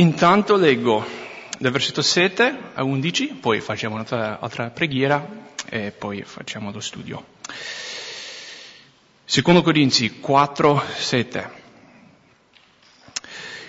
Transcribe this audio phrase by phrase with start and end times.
[0.00, 1.04] Intanto leggo
[1.58, 5.26] dal versetto 7 a 11, poi facciamo un'altra altra preghiera
[5.68, 7.24] e poi facciamo lo studio.
[9.24, 11.50] Secondo Corinzi 4, 7.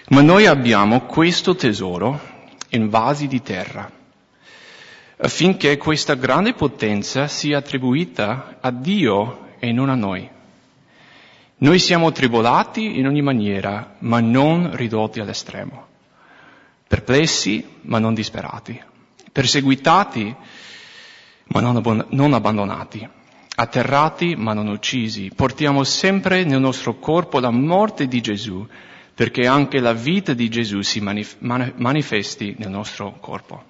[0.10, 2.22] Ma noi abbiamo questo tesoro
[2.70, 3.92] in vasi di terra,
[5.18, 10.30] affinché questa grande potenza sia attribuita a Dio e non a noi.
[11.58, 15.88] Noi siamo tribolati in ogni maniera, ma non ridotti all'estremo
[16.90, 18.82] perplessi ma non disperati,
[19.32, 20.36] perseguitati
[21.52, 23.08] ma non, abbandonati,
[23.56, 25.32] atterrati ma non uccisi.
[25.36, 28.68] Portiamo sempre nel nostro corpo la morte di Gesù,
[29.14, 33.66] perché anche la vita di Gesù si manif- manifesti nel nostro corpo.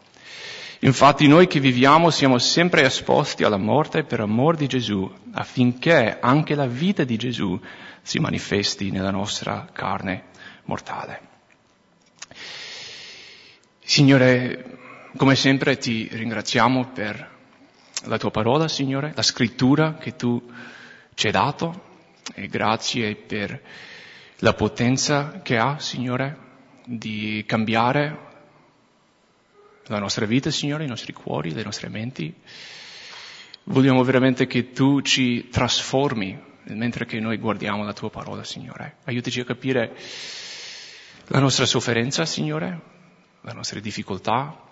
[0.79, 6.55] Infatti noi che viviamo siamo sempre esposti alla morte per amor di Gesù, affinché anche
[6.55, 7.59] la vita di Gesù
[8.01, 10.27] si manifesti nella nostra carne
[10.63, 11.28] mortale.
[13.89, 14.77] Signore,
[15.17, 17.27] come sempre ti ringraziamo per
[18.03, 20.39] la tua parola, Signore, la scrittura che tu
[21.15, 21.85] ci hai dato
[22.35, 23.59] e grazie per
[24.37, 26.37] la potenza che ha, Signore,
[26.85, 28.19] di cambiare
[29.87, 32.31] la nostra vita, Signore, i nostri cuori, le nostre menti.
[33.63, 38.97] Vogliamo veramente che tu ci trasformi mentre che noi guardiamo la tua parola, Signore.
[39.05, 39.97] Aiutaci a capire
[41.29, 42.97] la nostra sofferenza, Signore,
[43.41, 44.67] le nostre difficoltà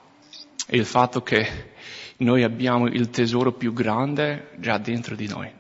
[0.68, 1.74] e il fatto che
[2.18, 5.52] noi abbiamo il tesoro più grande già dentro di noi.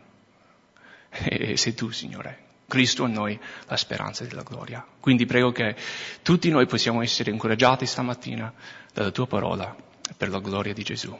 [1.09, 2.45] E sei tu, Signore.
[2.67, 4.85] Cristo a noi la speranza della gloria.
[4.99, 5.75] Quindi prego che
[6.21, 8.53] tutti noi possiamo essere incoraggiati stamattina
[8.93, 9.73] dalla tua parola
[10.17, 11.17] per la gloria di Gesù.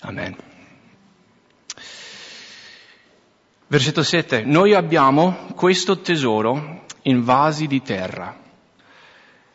[0.00, 0.36] Amen.
[3.66, 4.42] Versetto 7.
[4.42, 8.36] Noi abbiamo questo tesoro in vasi di terra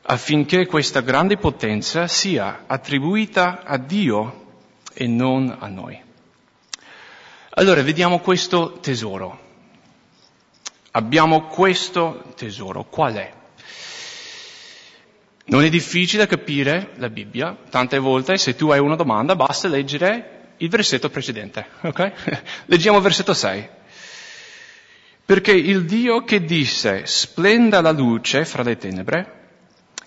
[0.08, 4.44] affinché questa grande potenza sia attribuita a Dio
[4.94, 6.00] e non a noi.
[7.52, 9.44] Allora vediamo questo tesoro.
[10.92, 12.84] Abbiamo questo tesoro.
[12.84, 13.34] Qual è?
[15.48, 17.58] Non è difficile capire la Bibbia.
[17.70, 21.66] Tante volte se tu hai una domanda basta leggere il versetto precedente.
[21.82, 22.12] Ok?
[22.66, 23.70] Leggiamo il versetto 6.
[25.26, 29.45] Perché il Dio che disse splenda la luce fra le tenebre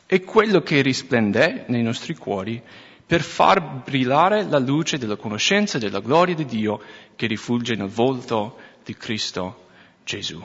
[0.08, 2.62] è quello che risplende nei nostri cuori
[3.04, 6.80] per far brillare la luce della conoscenza della gloria di Dio
[7.14, 9.66] che rifugge nel volto di Cristo
[10.04, 10.42] Gesù.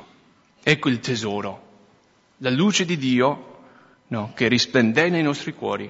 [0.62, 1.68] Ecco il tesoro,
[2.40, 3.62] la luce di Dio
[4.07, 5.90] no, che risplende nei nostri cuori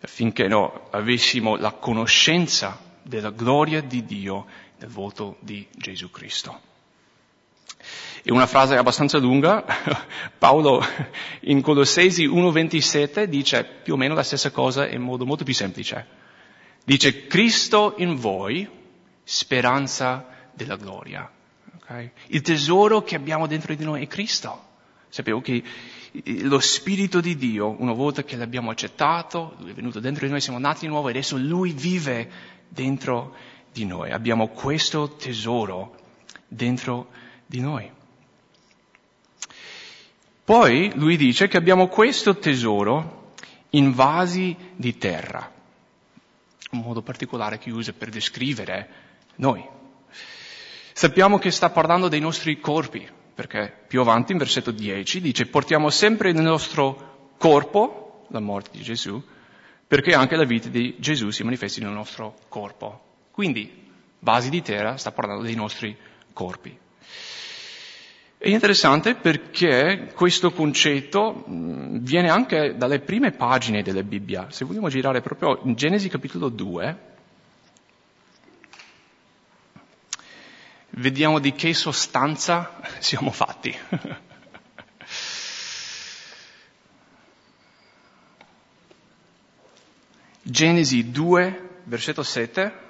[0.00, 4.44] affinché no, avessimo la conoscenza della gloria di Dio
[4.78, 6.60] nel volto di Gesù Cristo.
[8.26, 9.64] È una frase abbastanza lunga.
[10.36, 10.84] Paolo
[11.42, 16.04] in Colossesi 1.27 dice più o meno la stessa cosa in modo molto più semplice.
[16.84, 18.68] Dice Cristo in voi,
[19.22, 21.30] speranza della gloria.
[21.76, 22.10] Okay?
[22.26, 24.60] Il tesoro che abbiamo dentro di noi è Cristo.
[25.08, 25.62] Sappiamo che
[26.40, 30.40] lo Spirito di Dio, una volta che l'abbiamo accettato, Lui è venuto dentro di noi,
[30.40, 32.28] siamo nati di nuovo e adesso Lui vive
[32.66, 33.36] dentro
[33.72, 34.10] di noi.
[34.10, 35.94] Abbiamo questo tesoro
[36.48, 37.10] dentro
[37.46, 37.94] di noi.
[40.46, 43.32] Poi lui dice che abbiamo questo tesoro
[43.70, 45.52] in vasi di terra,
[46.70, 48.88] un modo particolare che usa per descrivere
[49.38, 49.66] noi.
[50.92, 53.04] Sappiamo che sta parlando dei nostri corpi,
[53.34, 58.84] perché più avanti in versetto 10 dice portiamo sempre nel nostro corpo la morte di
[58.84, 59.20] Gesù,
[59.84, 63.00] perché anche la vita di Gesù si manifesti nel nostro corpo.
[63.32, 63.90] Quindi,
[64.20, 65.96] vasi di terra sta parlando dei nostri
[66.32, 66.84] corpi.
[68.46, 74.46] È interessante perché questo concetto viene anche dalle prime pagine della Bibbia.
[74.52, 76.96] Se vogliamo girare proprio in Genesi capitolo 2,
[80.90, 83.76] vediamo di che sostanza siamo fatti.
[90.42, 92.85] Genesi 2, versetto 7.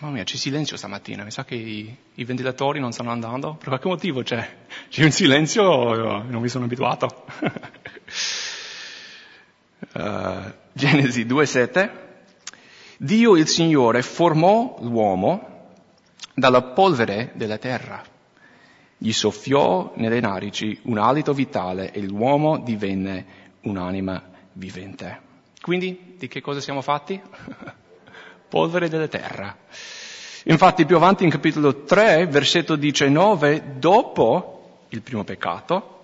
[0.00, 3.66] Mamma mia, c'è silenzio stamattina, mi sa che i, i, ventilatori non stanno andando, per
[3.66, 4.48] qualche motivo c'è,
[4.88, 7.24] c'è un silenzio, non mi sono abituato.
[9.94, 11.90] uh, Genesi 2,7
[12.96, 15.72] Dio il Signore formò l'uomo
[16.32, 18.00] dalla polvere della terra,
[18.96, 23.26] gli soffiò nelle narici un alito vitale e l'uomo divenne
[23.62, 24.22] un'anima
[24.52, 25.22] vivente.
[25.60, 27.20] Quindi di che cosa siamo fatti?
[28.48, 29.56] polvere della terra.
[30.44, 35.96] Infatti più avanti in capitolo 3, versetto 19, dopo il primo peccato,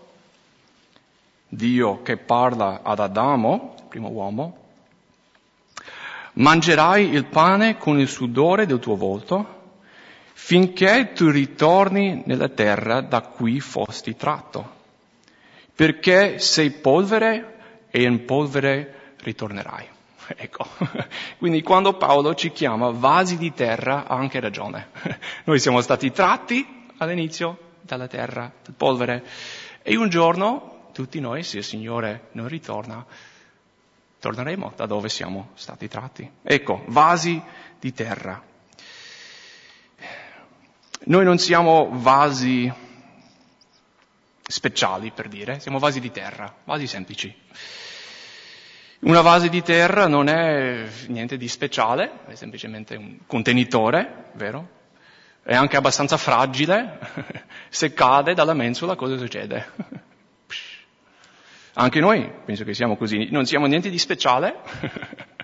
[1.48, 4.58] Dio che parla ad Adamo, primo uomo,
[6.34, 9.62] mangerai il pane con il sudore del tuo volto
[10.32, 14.68] finché tu ritorni nella terra da cui fosti tratto,
[15.74, 19.93] perché sei polvere e in polvere ritornerai.
[20.36, 20.66] Ecco,
[21.38, 24.90] quindi quando Paolo ci chiama vasi di terra ha anche ragione.
[25.44, 29.24] Noi siamo stati tratti all'inizio dalla terra, dal polvere,
[29.82, 33.04] e un giorno tutti noi, se il Signore non ritorna,
[34.20, 36.30] torneremo da dove siamo stati tratti.
[36.42, 37.42] Ecco, vasi
[37.78, 38.42] di terra.
[41.06, 42.72] Noi non siamo vasi
[44.46, 47.34] speciali, per dire, siamo vasi di terra, vasi semplici.
[49.00, 54.82] Una vase di terra non è niente di speciale, è semplicemente un contenitore, vero?
[55.42, 56.98] È anche abbastanza fragile,
[57.68, 59.70] se cade dalla mensola cosa succede?
[61.76, 64.60] Anche noi penso che siamo così, non siamo niente di speciale,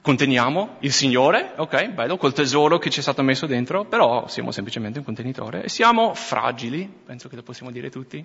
[0.00, 4.52] conteniamo il Signore, ok, bello, col tesoro che ci è stato messo dentro, però siamo
[4.52, 8.24] semplicemente un contenitore e siamo fragili, penso che lo possiamo dire tutti,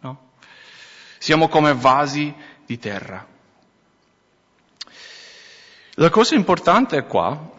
[0.00, 0.30] no?
[1.26, 2.32] Siamo come vasi
[2.64, 3.26] di terra.
[5.94, 7.50] La cosa importante qua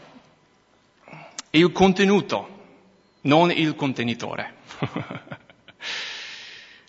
[1.50, 2.60] è il contenuto,
[3.24, 4.54] non il contenitore.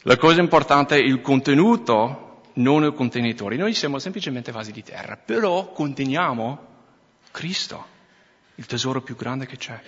[0.03, 3.57] La cosa importante è il contenuto, non il contenitore.
[3.57, 6.67] Noi siamo semplicemente vasi di terra, però conteniamo
[7.33, 7.87] Cristo,
[8.55, 9.83] il tesoro più grande che c'è.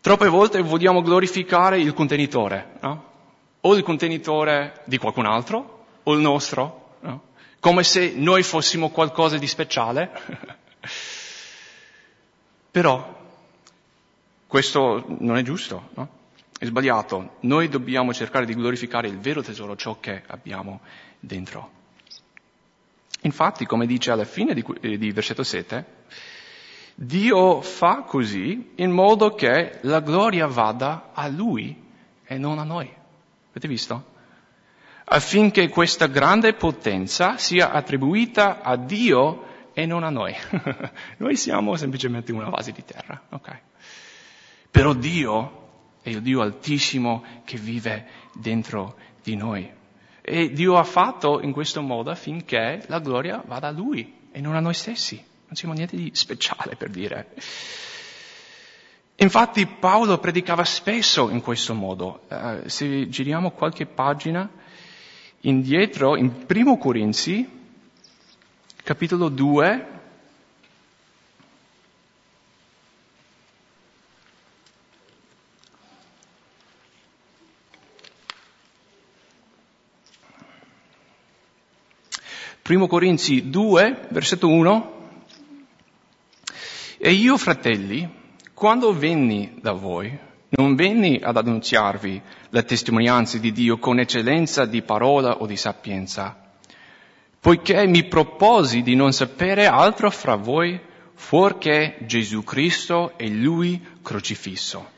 [0.00, 3.09] Troppe volte vogliamo glorificare il contenitore, no?
[3.62, 7.22] O il contenitore di qualcun altro, o il nostro, no?
[7.60, 10.10] come se noi fossimo qualcosa di speciale.
[12.70, 13.18] Però
[14.46, 16.08] questo non è giusto, no?
[16.58, 17.36] è sbagliato.
[17.40, 20.80] Noi dobbiamo cercare di glorificare il vero tesoro, ciò che abbiamo
[21.18, 21.78] dentro.
[23.22, 24.64] Infatti, come dice alla fine di,
[24.98, 25.98] di versetto 7,
[26.94, 31.76] Dio fa così in modo che la gloria vada a Lui
[32.24, 32.90] e non a noi.
[33.50, 34.18] Avete visto?
[35.04, 40.34] Affinché questa grande potenza sia attribuita a Dio e non a noi.
[41.18, 43.60] noi siamo semplicemente una base di terra, ok?
[44.70, 45.68] Però Dio
[46.02, 49.68] è il Dio altissimo che vive dentro di noi.
[50.22, 54.54] E Dio ha fatto in questo modo affinché la gloria vada a Lui e non
[54.54, 55.16] a noi stessi.
[55.16, 57.34] Non siamo niente di speciale per dire.
[59.22, 62.22] Infatti Paolo predicava spesso in questo modo.
[62.28, 64.48] Uh, se giriamo qualche pagina
[65.40, 67.46] indietro, in Primo Corinzi,
[68.82, 69.86] capitolo 2,
[82.62, 84.98] Primo Corinzi 2, versetto 1.
[86.96, 88.19] E io, fratelli,
[88.60, 90.14] quando venni da voi,
[90.50, 92.20] non venni ad annunziarvi
[92.50, 96.38] la testimonianza di Dio con eccellenza di parola o di sapienza,
[97.40, 100.78] poiché mi proposi di non sapere altro fra voi
[101.14, 104.90] fuorché Gesù Cristo e Lui crocifisso.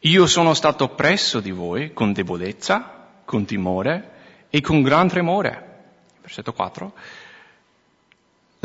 [0.00, 4.10] Io sono stato presso di voi con debolezza, con timore
[4.50, 5.66] e con gran tremore
[6.26, 6.92] versetto 4,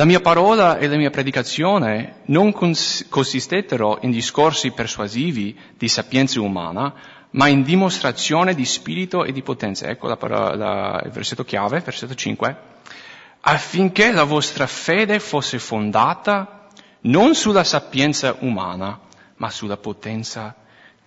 [0.01, 6.41] la mia parola e la mia predicazione non cons- consistettero in discorsi persuasivi di sapienza
[6.41, 6.91] umana,
[7.29, 9.85] ma in dimostrazione di spirito e di potenza.
[9.85, 12.57] Ecco la parola, la, il versetto chiave, versetto 5.
[13.41, 16.67] Affinché la vostra fede fosse fondata
[17.01, 18.99] non sulla sapienza umana,
[19.35, 20.55] ma sulla potenza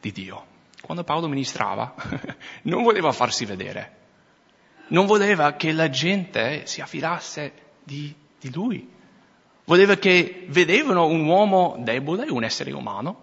[0.00, 0.44] di Dio.
[0.80, 1.96] Quando Paolo ministrava,
[2.62, 3.96] non voleva farsi vedere,
[4.90, 8.88] non voleva che la gente si affidasse di, di lui.
[9.64, 13.22] Voleva che vedevano un uomo debole, un essere umano,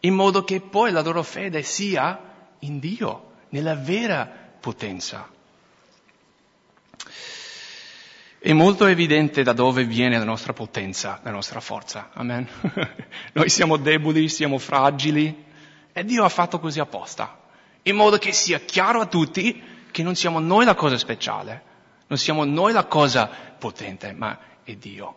[0.00, 2.20] in modo che poi la loro fede sia
[2.60, 4.28] in Dio, nella vera
[4.60, 5.30] potenza.
[8.38, 12.10] È molto evidente da dove viene la nostra potenza, la nostra forza.
[12.12, 12.46] Amen.
[13.32, 15.44] Noi siamo deboli, siamo fragili
[15.92, 17.40] e Dio ha fatto così apposta,
[17.82, 21.62] in modo che sia chiaro a tutti che non siamo noi la cosa speciale,
[22.06, 25.14] non siamo noi la cosa potente, ma è Dio,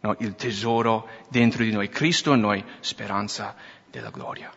[0.00, 0.16] no?
[0.20, 3.54] il tesoro dentro di noi, Cristo in noi, speranza
[3.90, 4.52] della gloria.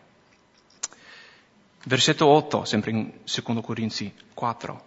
[1.84, 4.84] Versetto 8, sempre in 2 Corinzi 4.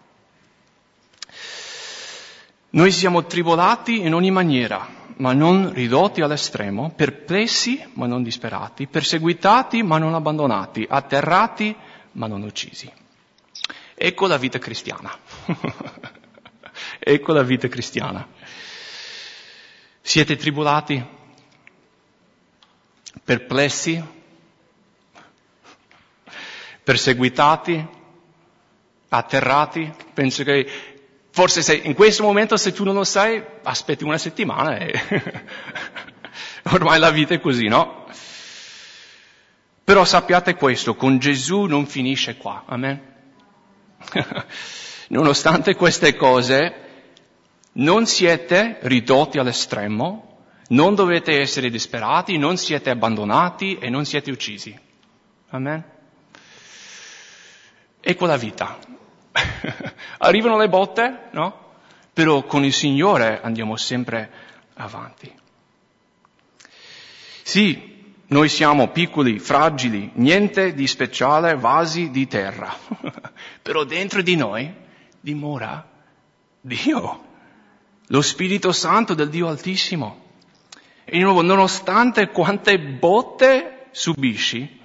[2.72, 9.82] Noi siamo tribolati in ogni maniera, ma non ridotti all'estremo, perplessi ma non disperati, perseguitati
[9.82, 11.76] ma non abbandonati, atterrati
[12.14, 12.92] ma non uccisi.
[13.96, 15.12] Ecco la vita cristiana.
[17.10, 18.28] ecco la vita cristiana.
[20.02, 21.04] Siete tribulati?
[23.24, 24.04] Perplessi?
[26.84, 27.88] Perseguitati?
[29.10, 29.92] Atterrati?
[30.14, 30.68] Penso che
[31.32, 34.94] forse se, in questo momento se tu non lo sai, aspetti una settimana e
[36.72, 38.06] ormai la vita è così, no?
[39.84, 43.02] Però sappiate questo, con Gesù non finisce qua, amen?
[45.10, 46.89] Nonostante queste cose,
[47.74, 50.38] non siete ridotti all'estremo,
[50.70, 54.78] non dovete essere disperati, non siete abbandonati e non siete uccisi.
[55.50, 55.84] Amen?
[58.02, 58.78] Ecco la vita.
[60.20, 61.68] Arrivano le botte, no?
[62.14, 64.32] Però con il Signore andiamo sempre
[64.76, 65.32] avanti.
[67.44, 72.72] Sì, noi siamo piccoli, fragili, niente di speciale, vasi di terra.
[73.62, 74.72] Però dentro di noi
[75.20, 75.88] dimora
[76.62, 77.26] Dio,
[78.12, 80.28] lo Spirito Santo del Dio Altissimo.
[81.04, 84.78] E di nuovo, nonostante quante botte subisci,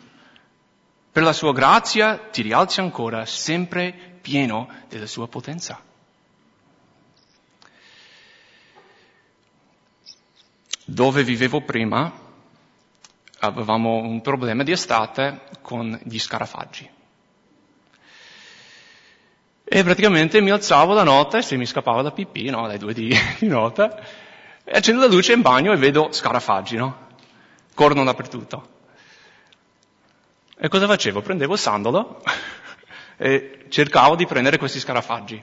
[1.12, 5.80] per la sua grazia ti rialzi ancora, sempre pieno della sua potenza.
[10.86, 12.12] Dove vivevo prima,
[13.40, 16.93] avevamo un problema di estate con gli scarafaggi.
[19.76, 23.12] E praticamente mi alzavo la notte, se mi scappava da pipì, no, alle due di,
[23.40, 23.90] di notte,
[24.62, 27.08] e accendo la luce in bagno e vedo scarafaggi, no?
[27.74, 28.68] Corrono dappertutto.
[30.56, 31.22] E cosa facevo?
[31.22, 32.22] Prendevo il sandalo
[33.18, 35.42] e cercavo di prendere questi scarafaggi.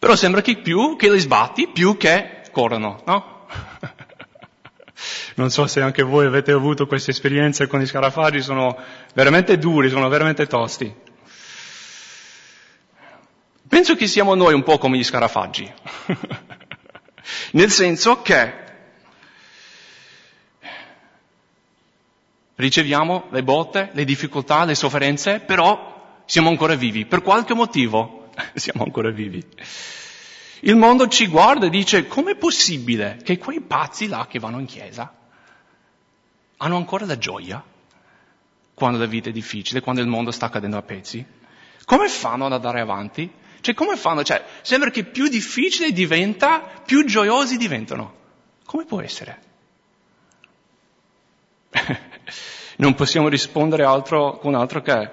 [0.00, 3.46] Però sembra che più che li sbatti, più che corrono, no?
[5.36, 8.76] Non so se anche voi avete avuto queste esperienze con gli scarafaggi, sono
[9.14, 11.08] veramente duri, sono veramente tosti.
[13.80, 15.72] Penso che siamo noi un po' come gli scarafaggi,
[17.52, 18.52] nel senso che
[22.56, 27.06] riceviamo le botte, le difficoltà, le sofferenze, però siamo ancora vivi.
[27.06, 29.42] Per qualche motivo siamo ancora vivi.
[30.60, 34.66] Il mondo ci guarda e dice, com'è possibile che quei pazzi là che vanno in
[34.66, 35.10] chiesa
[36.58, 37.64] hanno ancora la gioia
[38.74, 41.24] quando la vita è difficile, quando il mondo sta cadendo a pezzi?
[41.86, 43.38] Come fanno ad andare avanti?
[43.60, 44.22] Cioè, come fanno?
[44.22, 48.18] Cioè, sembra che più difficile diventa, più gioiosi diventano.
[48.64, 49.42] Come può essere?
[52.76, 55.10] non possiamo rispondere altro, con altro che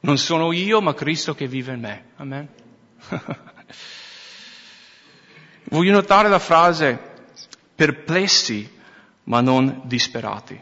[0.00, 2.04] non sono io, ma Cristo che vive in me.
[2.16, 2.48] Amen.
[5.64, 7.10] Voglio notare la frase
[7.74, 8.80] perplessi
[9.24, 10.60] ma non disperati.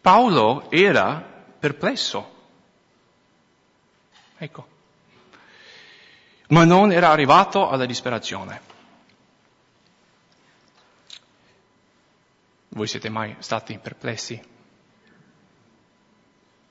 [0.00, 1.22] Paolo era
[1.58, 2.38] perplesso.
[4.38, 4.78] Ecco.
[6.50, 8.60] Ma non era arrivato alla disperazione.
[12.70, 14.40] Voi siete mai stati perplessi?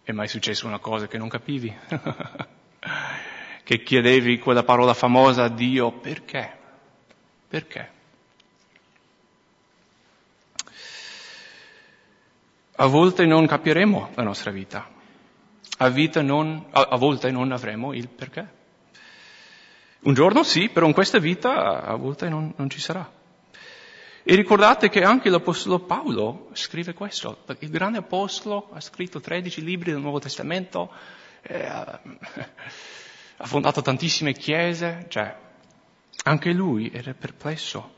[0.03, 1.73] È mai successo una cosa che non capivi?
[3.63, 6.57] che chiedevi quella parola famosa a Dio, perché?
[7.47, 7.91] Perché?
[12.75, 14.89] A volte non capiremo la nostra vita,
[15.77, 18.57] a, vita non, a, a volte non avremo il perché.
[20.01, 23.17] Un giorno sì, però in questa vita a volte non, non ci sarà.
[24.23, 29.91] E ricordate che anche l'Apostolo Paolo scrive questo, il grande Apostolo ha scritto 13 libri
[29.91, 30.91] del Nuovo Testamento,
[31.41, 31.99] eh, ha
[33.45, 35.35] fondato tantissime chiese, cioè
[36.23, 37.97] anche lui era perplesso.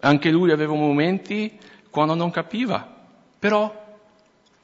[0.00, 1.58] Anche lui aveva momenti
[1.90, 2.96] quando non capiva,
[3.38, 3.98] però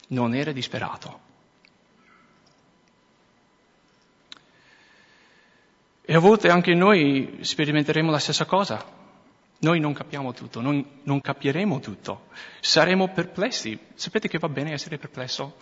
[0.09, 1.26] non era disperato.
[6.09, 8.85] E a volte anche noi sperimenteremo la stessa cosa.
[9.59, 12.27] Noi non capiamo tutto, non, non capiremo tutto,
[12.61, 13.77] saremo perplessi.
[13.95, 15.57] Sapete che va bene essere perplesso?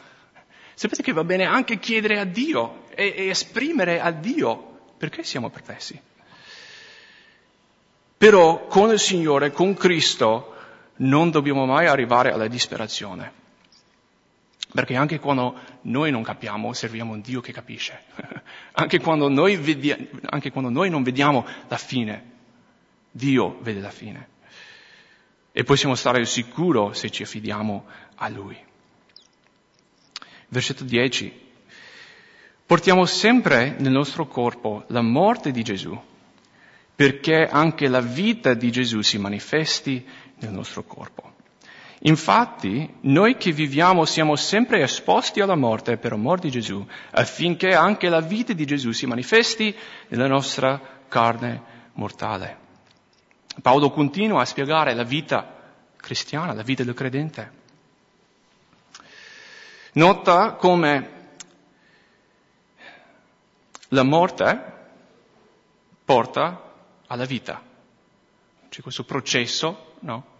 [0.75, 5.49] Sapete che va bene anche chiedere a Dio e, e esprimere a Dio perché siamo
[5.49, 5.99] perplessi.
[8.19, 10.55] Però con il Signore, con Cristo,
[10.97, 13.44] non dobbiamo mai arrivare alla disperazione.
[14.75, 18.03] Perché anche quando noi non capiamo, serviamo un Dio che capisce.
[18.75, 22.33] anche, quando vediamo, anche quando noi non vediamo la fine,
[23.09, 24.29] Dio vede la fine.
[25.53, 28.59] E possiamo stare sicuri se ci affidiamo a Lui.
[30.49, 31.43] Versetto 10.
[32.67, 35.97] Portiamo sempre nel nostro corpo la morte di Gesù
[36.97, 40.05] perché anche la vita di Gesù si manifesti
[40.39, 41.34] nel nostro corpo.
[42.07, 48.11] Infatti, noi che viviamo siamo sempre esposti alla morte per amor di Gesù, affinché anche
[48.11, 49.75] la vita di Gesù si manifesti
[50.09, 51.63] nella nostra carne
[51.95, 52.59] mortale.
[53.63, 57.53] Paolo continua a spiegare la vita cristiana, la vita del credente.
[59.93, 61.11] Nota come
[63.89, 64.73] la morte
[66.05, 66.73] porta
[67.07, 67.63] alla vita.
[68.69, 70.33] C'è questo processo, no?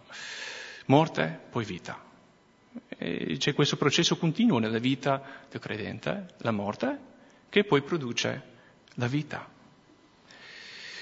[0.85, 2.01] Morte, poi vita.
[2.97, 6.99] E c'è questo processo continuo nella vita del credente, la morte,
[7.49, 8.41] che poi produce
[8.95, 9.47] la vita.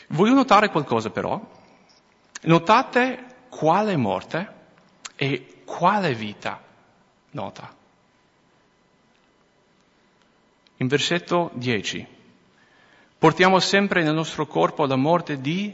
[0.10, 1.42] Voglio notare qualcosa però.
[2.44, 4.52] Notate quale morte
[5.16, 6.62] e quale vita
[7.32, 7.76] nota.
[10.78, 12.06] In versetto 10,
[13.18, 15.74] portiamo sempre nel nostro corpo la morte di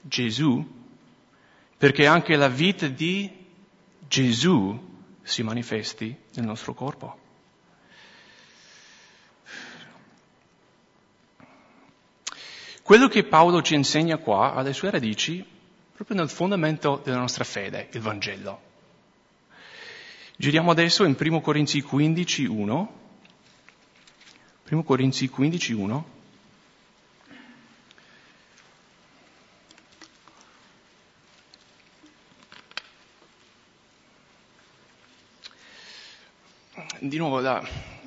[0.00, 0.85] Gesù,
[1.76, 3.30] perché anche la vita di
[4.08, 7.24] Gesù si manifesti nel nostro corpo.
[12.82, 15.44] Quello che Paolo ci insegna qua ha le sue radici
[15.92, 18.60] proprio nel fondamento della nostra fede, il Vangelo.
[20.36, 23.00] Giriamo adesso in 1 Corinzi 15, 1.
[24.70, 26.15] 1 Corinzi 15, 1.
[37.08, 37.62] Di nuovo, la,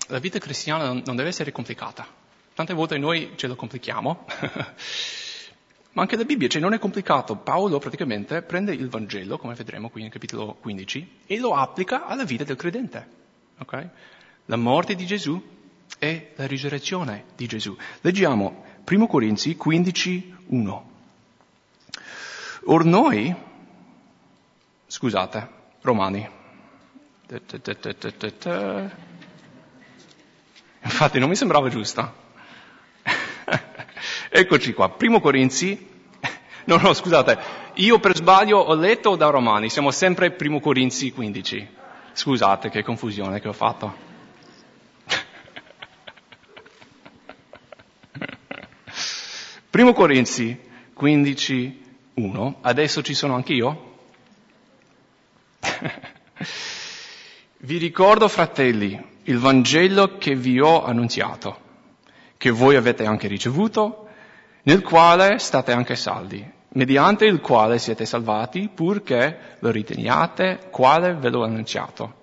[0.08, 2.06] la vita cristiana non, non deve essere complicata.
[2.54, 4.26] Tante volte noi ce lo complichiamo,
[5.94, 7.38] ma anche la Bibbia, cioè non è complicato.
[7.38, 12.26] Paolo praticamente prende il Vangelo, come vedremo qui nel capitolo 15, e lo applica alla
[12.26, 13.08] vita del credente.
[13.60, 13.90] Okay?
[14.46, 15.42] La morte di Gesù
[15.98, 17.78] è la risurrezione di Gesù.
[18.02, 20.90] Leggiamo 1 Corinzi 15, 1.
[22.66, 23.34] Or noi,
[24.88, 25.48] scusate,
[25.82, 26.39] Romani.
[30.82, 32.28] Infatti non mi sembrava giusto.
[34.30, 35.88] Eccoci qua, 1 Corinzi,
[36.66, 37.38] no no scusate,
[37.76, 41.68] io per sbaglio ho letto da Romani, siamo sempre 1 Corinzi 15.
[42.14, 44.08] Scusate che confusione che ho fatto.
[49.70, 50.60] Primo Corinzi
[50.94, 51.84] 15,
[52.16, 52.58] 1.
[52.62, 53.89] Adesso ci sono anch'io?
[57.70, 61.56] Vi ricordo, fratelli, il Vangelo che vi ho annunziato,
[62.36, 64.08] che voi avete anche ricevuto,
[64.64, 71.30] nel quale state anche saldi, mediante il quale siete salvati, purché lo riteniate quale ve
[71.30, 72.14] l'ho annunziato,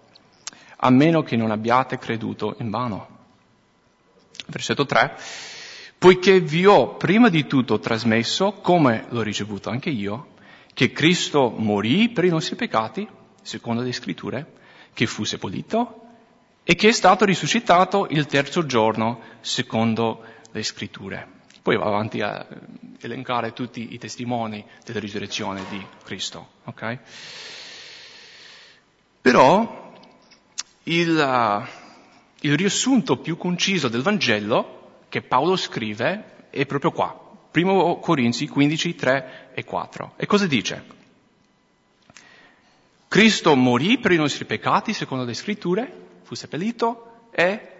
[0.78, 3.06] a meno che non abbiate creduto in vano.
[4.48, 5.14] Versetto 3
[5.98, 10.34] poiché vi ho prima di tutto trasmesso, come l'ho ricevuto anche io,
[10.74, 13.08] che Cristo morì per i nostri peccati,
[13.42, 14.54] secondo le scritture,
[14.96, 16.04] che fu seppellito
[16.64, 21.28] e che è stato risuscitato il terzo giorno, secondo le scritture.
[21.60, 22.46] Poi va avanti a
[23.02, 26.48] elencare tutti i testimoni della risurrezione di Cristo.
[26.64, 26.98] Okay?
[29.20, 29.92] Però
[30.84, 31.68] il,
[32.40, 37.20] il riassunto più conciso del Vangelo che Paolo scrive è proprio qua,
[37.52, 40.14] 1 Corinzi 15, 3 e 4.
[40.16, 40.95] E cosa dice?
[43.08, 45.92] Cristo morì per i nostri peccati, secondo le scritture,
[46.22, 47.72] fu seppellito e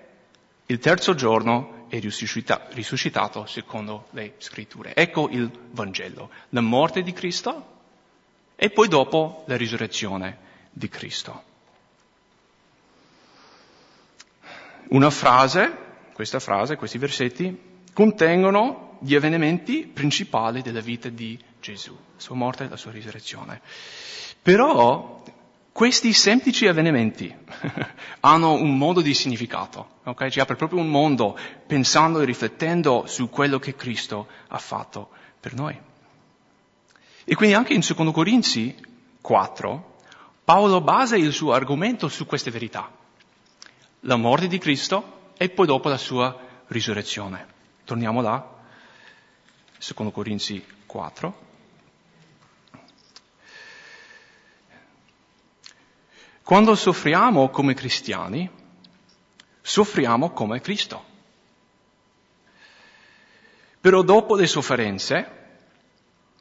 [0.67, 4.95] il terzo giorno è risuscitato secondo le scritture.
[4.95, 7.75] Ecco il Vangelo, la morte di Cristo
[8.57, 10.39] e poi dopo la risurrezione
[10.71, 11.43] di Cristo.
[14.89, 15.85] Una frase
[16.17, 17.61] questa frase, questi versetti,
[17.93, 23.61] contengono gli avvenimenti principali della vita di Gesù, la sua morte e la sua risurrezione.
[24.47, 25.25] Però
[25.73, 27.35] questi semplici avvenimenti
[28.21, 30.29] hanno un modo di significato, ok?
[30.29, 35.09] Ci apre proprio un mondo pensando e riflettendo su quello che Cristo ha fatto
[35.41, 35.77] per noi.
[37.25, 38.73] E quindi anche in 2 Corinzi
[39.21, 39.95] 4
[40.45, 42.89] Paolo basa il suo argomento su queste verità.
[44.03, 47.45] La morte di Cristo, e poi dopo la sua risurrezione.
[47.83, 48.49] Torniamo là,
[49.77, 51.46] secondo Corinzi 4.
[56.47, 58.49] Quando soffriamo come cristiani,
[59.61, 61.05] soffriamo come Cristo.
[63.81, 65.29] Però dopo le sofferenze,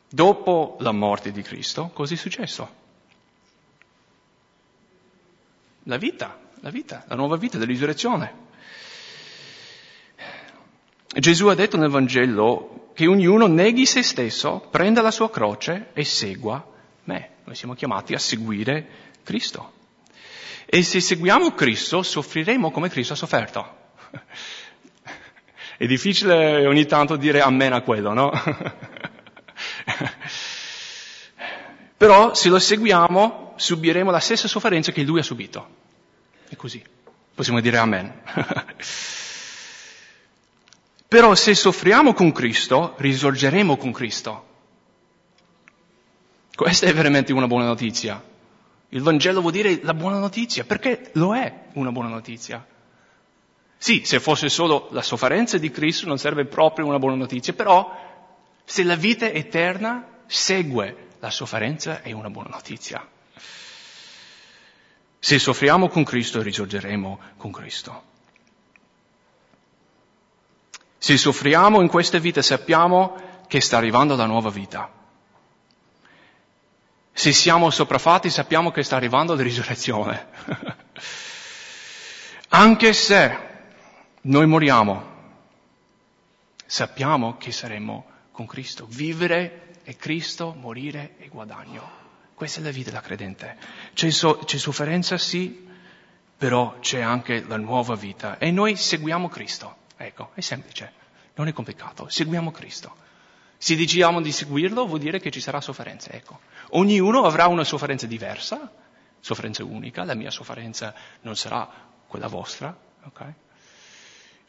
[0.08, 2.70] dopo la morte di Cristo, cosa è successo?
[5.86, 8.34] La vita, la vita, la nuova vita la risurrezione.
[11.08, 16.06] Gesù ha detto nel Vangelo, che ognuno neghi se stesso, prenda la sua croce e
[16.06, 16.63] segua
[17.06, 17.30] me.
[17.44, 18.88] Noi siamo chiamati a seguire
[19.24, 19.74] Cristo.
[20.65, 23.78] E se seguiamo Cristo, soffriremo come Cristo ha sofferto.
[25.78, 28.32] È difficile ogni tanto dire amen a quello, no?
[31.97, 35.67] Però se lo seguiamo subiremo la stessa sofferenza che lui ha subito.
[36.47, 36.84] È così.
[37.34, 38.21] Possiamo dire amen.
[41.08, 44.45] Però se soffriamo con Cristo, risorgeremo con Cristo.
[46.56, 48.21] Questa è veramente una buona notizia.
[48.89, 52.65] Il Vangelo vuol dire la buona notizia, perché lo è una buona notizia.
[53.78, 57.93] Sì, se fosse solo la sofferenza di Cristo non sarebbe proprio una buona notizia, però
[58.63, 63.08] se la vita eterna segue la sofferenza è una buona notizia.
[65.19, 68.04] Se soffriamo con Cristo risorgeremo con Cristo.
[70.98, 74.89] Se soffriamo in questa vita sappiamo che sta arrivando la nuova vita.
[77.17, 80.28] Se siamo sopraffatti sappiamo che sta arrivando la risurrezione.
[82.49, 83.38] Anche se
[84.23, 85.13] noi moriamo,
[86.65, 88.86] sappiamo che saremo con Cristo.
[88.89, 91.89] Vivere è Cristo, morire è guadagno.
[92.34, 93.56] Questa è la vita da credente.
[93.93, 95.65] C'è, so, c'è sofferenza, sì,
[96.38, 98.38] però c'è anche la nuova vita.
[98.39, 99.84] E noi seguiamo Cristo.
[99.95, 100.91] Ecco, è semplice,
[101.36, 102.10] non è complicato.
[102.10, 103.04] Seguiamo Cristo.
[103.58, 106.39] Se decidiamo di seguirlo vuol dire che ci sarà sofferenza, ecco.
[106.72, 108.72] Ognuno avrà una sofferenza diversa,
[109.20, 111.68] sofferenza unica, la mia sofferenza non sarà
[112.08, 113.34] quella vostra, ok?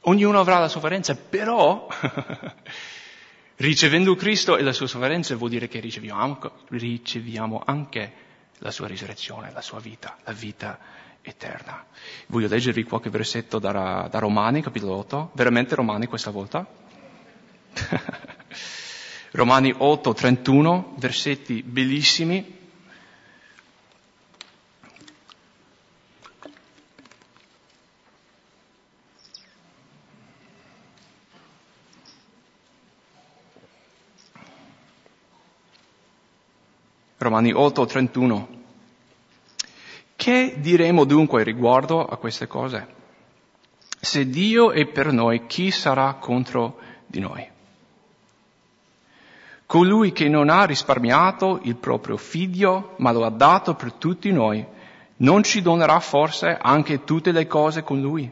[0.02, 1.88] Ognuno avrà la sofferenza, però
[3.56, 6.38] ricevendo Cristo e la sua sofferenza vuol dire che riceviamo,
[6.68, 8.12] riceviamo anche
[8.58, 10.78] la sua risurrezione, la sua vita, la vita
[11.22, 11.84] eterna.
[12.28, 16.66] Voglio leggervi qualche versetto da, da Romani, capitolo 8, veramente Romani questa volta.
[19.32, 22.54] Romani 8, 31, versetti bellissimi.
[37.18, 38.48] Romani 8, 31.
[40.14, 42.94] Che diremo dunque riguardo a queste cose?
[44.00, 47.54] Se Dio è per noi, chi sarà contro di noi?
[49.66, 54.64] Colui che non ha risparmiato il proprio figlio, ma lo ha dato per tutti noi,
[55.18, 58.30] non ci donerà forse anche tutte le cose con lui?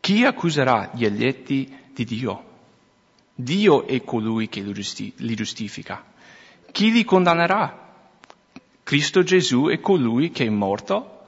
[0.00, 2.44] Chi accuserà gli eletti di Dio?
[3.34, 6.04] Dio è colui che li giustifica.
[6.72, 7.78] Chi li condannerà?
[8.82, 11.20] Cristo Gesù è colui che è morto,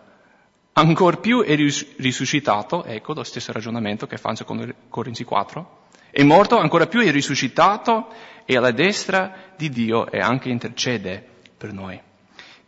[0.72, 6.22] ancor più è risuscitato, ecco lo stesso ragionamento che fa in 2 Corinzi 4, è
[6.22, 8.09] morto, ancora più è risuscitato
[8.45, 11.25] e alla destra di Dio e anche intercede
[11.57, 12.01] per noi.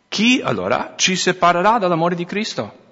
[0.07, 2.85] Chi allora ci separerà dall'amore di Cristo?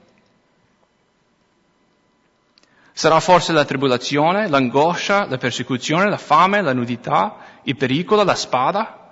[2.91, 9.12] Sarà forse la tribolazione, l'angoscia, la persecuzione, la fame, la nudità, il pericolo, la spada?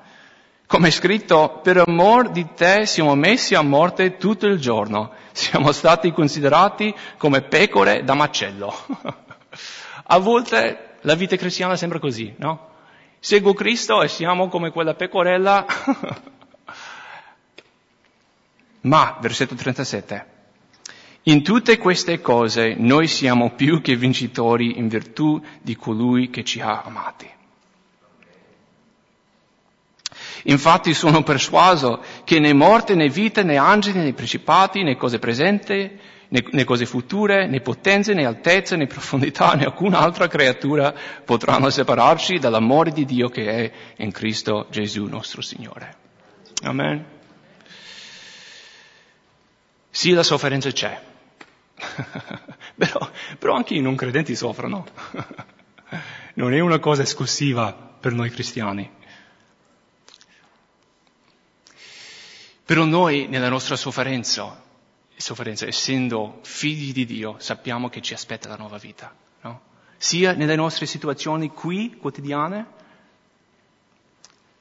[0.65, 5.71] Come è scritto, per amor di te siamo messi a morte tutto il giorno, siamo
[5.71, 8.73] stati considerati come pecore da macello.
[10.05, 12.71] a volte la vita cristiana sembra così, no?
[13.25, 15.65] Seguo Cristo e siamo come quella pecorella.
[18.81, 20.25] Ma, versetto 37,
[21.23, 26.59] in tutte queste cose noi siamo più che vincitori in virtù di colui che ci
[26.59, 27.31] ha amati.
[30.43, 35.97] Infatti sono persuaso che né morte né vita né angeli né principati né cose presenti
[36.33, 40.93] né, né cose future, né potenze, né altezza, né profondità, né alcun'altra creatura
[41.23, 46.01] potranno separarci dall'amore di Dio che è in Cristo Gesù nostro Signore.
[46.63, 47.05] Amen.
[49.91, 50.99] Sì, la sofferenza c'è,
[52.75, 54.87] però, però anche i non credenti soffrono.
[56.33, 58.89] non è una cosa esclusiva per noi cristiani.
[62.65, 64.62] Però noi nella nostra sofferenza
[65.23, 69.61] sofferenza, essendo figli di Dio, sappiamo che ci aspetta la nuova vita, no?
[69.97, 72.65] sia nelle nostre situazioni qui quotidiane,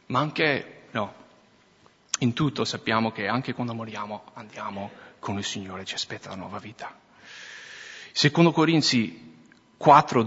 [0.07, 1.15] ma anche, no,
[2.21, 6.59] in tutto sappiamo che anche quando moriamo andiamo con il Signore, ci aspetta la nuova
[6.59, 6.97] vita.
[8.13, 9.31] Secondo Corinzi
[9.77, 10.23] 4,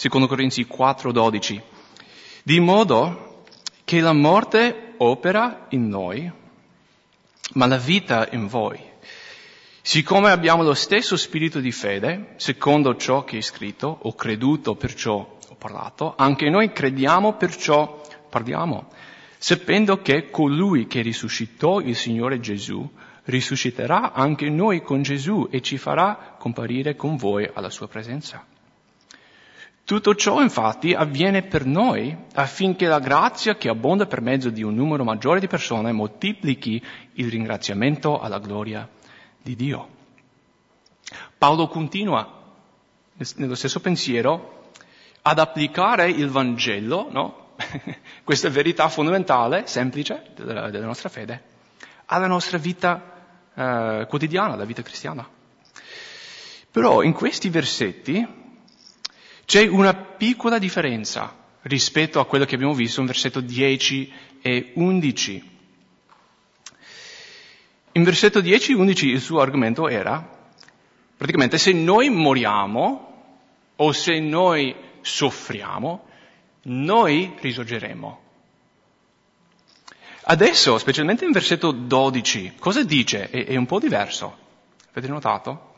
[0.00, 1.60] secondo Corinzi 4:12,
[2.42, 3.42] di modo
[3.84, 6.32] che la morte opera in noi
[7.52, 8.80] ma la vita in voi.
[9.82, 15.16] Siccome abbiamo lo stesso spirito di fede, secondo ciò che è scritto, ho creduto, perciò
[15.16, 18.88] ho parlato, anche noi crediamo, perciò parliamo,
[19.36, 22.90] sapendo che colui che risuscitò il Signore Gesù
[23.24, 28.46] risusciterà anche noi con Gesù e ci farà comparire con voi alla sua presenza.
[29.90, 34.72] Tutto ciò infatti avviene per noi affinché la grazia che abbonda per mezzo di un
[34.72, 36.80] numero maggiore di persone moltiplichi
[37.14, 38.88] il ringraziamento alla gloria
[39.42, 39.88] di Dio.
[41.36, 42.24] Paolo continua
[43.34, 44.70] nello stesso pensiero
[45.22, 47.54] ad applicare il Vangelo, no?
[48.22, 51.42] questa verità fondamentale, semplice della, nostra fede,
[52.04, 55.28] alla nostra vita eh, quotidiana, alla vita cristiana.
[56.70, 58.38] Però in questi versetti
[59.50, 65.50] c'è una piccola differenza rispetto a quello che abbiamo visto in versetto 10 e 11.
[67.90, 70.24] In versetto 10 e 11 il suo argomento era,
[71.16, 73.40] praticamente se noi moriamo
[73.74, 76.06] o se noi soffriamo,
[76.62, 78.20] noi risorgeremo.
[80.26, 83.30] Adesso, specialmente in versetto 12, cosa dice?
[83.30, 84.38] È, è un po' diverso.
[84.92, 85.69] Avete notato?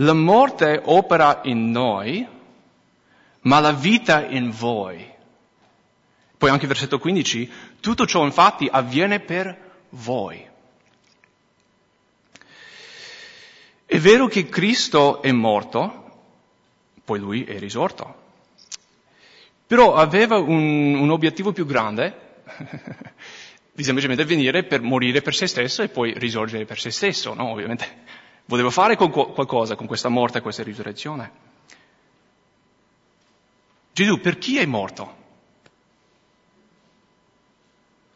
[0.00, 2.26] La morte opera in noi,
[3.42, 5.06] ma la vita in voi.
[6.38, 9.58] Poi anche versetto 15, tutto ciò infatti avviene per
[9.90, 10.48] voi.
[13.84, 16.22] È vero che Cristo è morto,
[17.04, 18.14] poi lui è risorto,
[19.66, 22.42] però aveva un, un obiettivo più grande
[23.70, 27.50] di semplicemente venire per morire per se stesso e poi risorgere per se stesso, no?
[27.50, 31.30] Ovviamente voleva fare qualcosa con questa morte e questa risurrezione.
[33.92, 35.18] Gesù per chi è morto?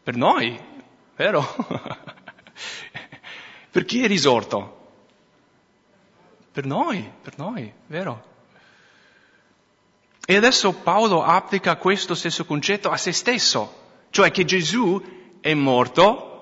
[0.03, 0.59] Per noi,
[1.15, 1.55] vero?
[3.71, 4.73] per chi è risorto?
[6.51, 8.33] Per noi, per noi, vero?
[10.25, 15.01] E adesso Paolo applica questo stesso concetto a se stesso, cioè che Gesù
[15.39, 16.34] è morto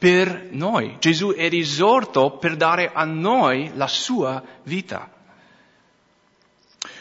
[0.00, 0.96] per noi.
[0.98, 5.10] Gesù è risorto per dare a noi la sua vita.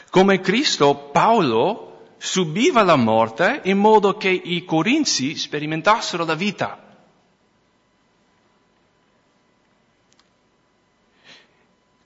[0.09, 6.88] Come Cristo, Paolo subiva la morte in modo che i corinzi sperimentassero la vita.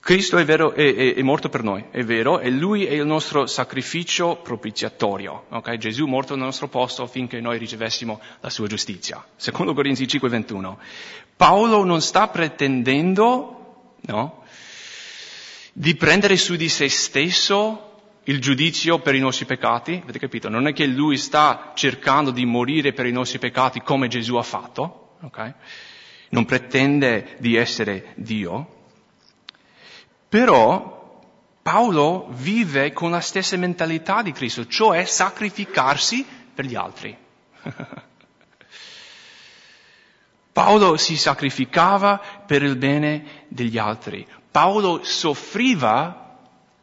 [0.04, 3.06] Cristo è, vero, è, è, è, morto per noi, è vero, e Lui è il
[3.06, 5.46] nostro sacrificio propiziatorio.
[5.48, 5.78] Okay?
[5.78, 9.24] Gesù è morto nel nostro posto affinché noi ricevessimo la sua giustizia.
[9.34, 10.76] Secondo Corinzi 5:21.
[11.36, 14.42] Paolo non sta pretendendo no,
[15.72, 17.92] di prendere su di se stesso
[18.24, 20.50] il giudizio per i nostri peccati, avete capito?
[20.50, 24.42] Non è che lui sta cercando di morire per i nostri peccati come Gesù ha
[24.42, 25.54] fatto, ok?
[26.28, 28.82] Non pretende di essere Dio.
[30.34, 31.22] Però
[31.62, 37.16] Paolo vive con la stessa mentalità di Cristo, cioè sacrificarsi per gli altri.
[40.50, 44.26] Paolo si sacrificava per il bene degli altri.
[44.50, 46.36] Paolo soffriva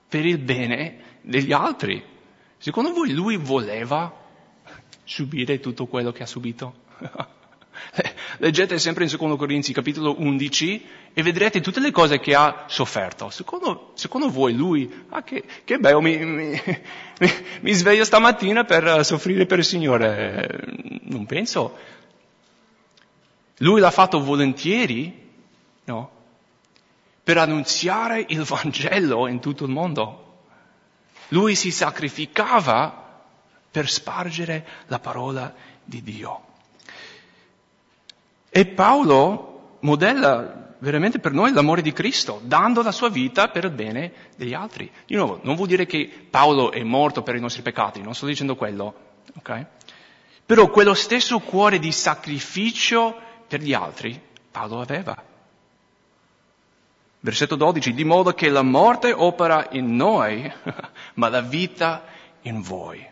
[0.08, 2.02] per il bene degli altri.
[2.58, 4.18] Secondo voi lui voleva
[5.04, 6.74] subire tutto quello che ha subito?
[8.42, 13.30] Leggete sempre in Secondo Corinzi capitolo 11 e vedrete tutte le cose che ha sofferto.
[13.30, 16.60] Secondo, secondo voi lui, ah che, che bello, mi, mi,
[17.62, 20.60] mi, sveglio stamattina per soffrire per il Signore.
[21.04, 21.78] Non penso.
[23.58, 25.30] Lui l'ha fatto volentieri,
[25.84, 26.12] no?
[27.22, 30.46] Per annunziare il Vangelo in tutto il mondo.
[31.28, 33.22] Lui si sacrificava
[33.70, 36.50] per spargere la parola di Dio.
[38.54, 43.72] E Paolo modella veramente per noi l'amore di Cristo, dando la sua vita per il
[43.72, 44.92] bene degli altri.
[45.06, 48.26] Di nuovo, non vuol dire che Paolo è morto per i nostri peccati, non sto
[48.26, 48.94] dicendo quello,
[49.38, 49.66] ok?
[50.46, 54.20] Però quello stesso cuore di sacrificio per gli altri
[54.52, 55.24] Paolo aveva.
[57.22, 60.52] Versetto 12, di modo che la morte opera in noi,
[61.16, 62.04] ma la vita
[62.42, 63.08] in voi.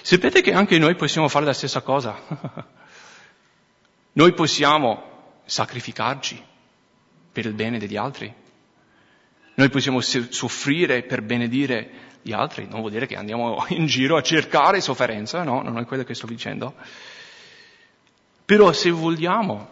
[0.00, 2.74] Sapete che anche noi possiamo fare la stessa cosa?
[4.16, 5.02] Noi possiamo
[5.44, 6.42] sacrificarci
[7.32, 8.32] per il bene degli altri.
[9.56, 11.90] Noi possiamo soffrire per benedire
[12.22, 12.66] gli altri.
[12.66, 16.14] Non vuol dire che andiamo in giro a cercare sofferenza, no, non è quello che
[16.14, 16.74] sto dicendo.
[18.46, 19.68] Però se vogliamo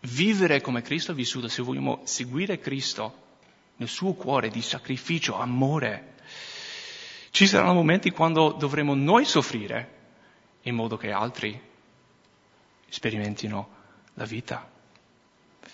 [0.00, 3.22] vivere come Cristo ha vissuto, se vogliamo seguire Cristo
[3.76, 6.14] nel suo cuore di sacrificio, amore,
[7.32, 9.92] ci saranno momenti quando dovremo noi soffrire
[10.62, 11.72] in modo che altri
[12.94, 13.68] sperimentino
[14.14, 14.70] la vita.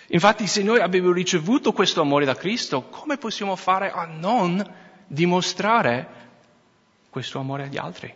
[0.09, 4.65] Infatti se noi abbiamo ricevuto questo amore da Cristo, come possiamo fare a non
[5.07, 6.09] dimostrare
[7.11, 8.15] questo amore agli altri?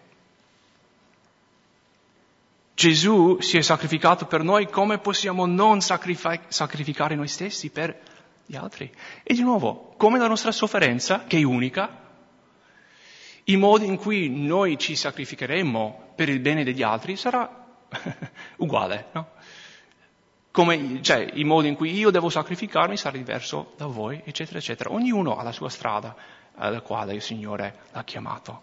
[2.75, 8.01] Gesù si è sacrificato per noi, come possiamo non sacrificare noi stessi per
[8.47, 8.90] gli altri?
[9.23, 12.01] E di nuovo, come la nostra sofferenza, che è unica,
[13.45, 17.63] i modi in cui noi ci sacrificheremo per il bene degli altri sarà
[18.59, 19.28] uguale, no?
[20.50, 24.92] Come, cioè, i modi in cui io devo sacrificarmi sarà diverso da voi, eccetera, eccetera.
[24.92, 26.14] Ognuno ha la sua strada
[26.54, 28.62] alla quale il Signore l'ha chiamato.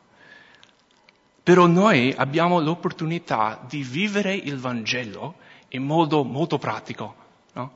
[1.43, 5.35] Però noi abbiamo l'opportunità di vivere il Vangelo
[5.69, 7.15] in modo molto pratico,
[7.53, 7.71] no?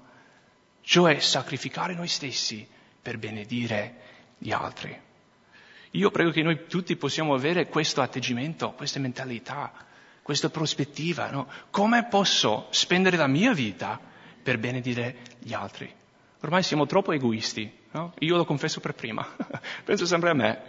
[0.81, 2.65] Cioè sacrificare noi stessi
[3.01, 3.95] per benedire
[4.37, 4.97] gli altri.
[5.91, 9.73] Io prego che noi tutti possiamo avere questo atteggiamento, questa mentalità,
[10.25, 11.47] questa prospettiva, no?
[11.69, 13.99] Come posso spendere la mia vita
[14.41, 15.88] per benedire gli altri?
[16.39, 18.11] Ormai siamo troppo egoisti, no?
[18.21, 19.23] Io lo confesso per prima,
[19.85, 20.63] penso sempre a me.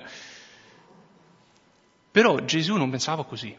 [2.11, 3.57] Però Gesù non pensava così.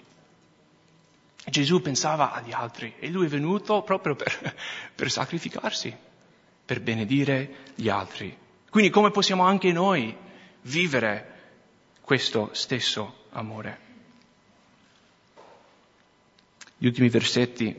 [1.47, 4.55] Gesù pensava agli altri e lui è venuto proprio per,
[4.93, 5.97] per sacrificarsi,
[6.63, 8.37] per benedire gli altri.
[8.69, 10.15] Quindi come possiamo anche noi
[10.61, 11.33] vivere
[12.01, 13.86] questo stesso amore.
[16.77, 17.75] Gli ultimi versetti,